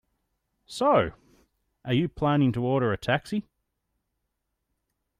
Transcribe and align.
So, 0.65 1.11
are 1.85 1.93
you 1.93 2.09
planning 2.09 2.51
to 2.53 2.65
order 2.65 2.91
a 2.91 2.97
taxi? 2.97 3.45